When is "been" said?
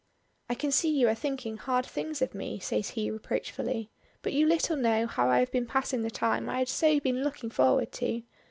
5.51-5.67, 6.99-7.23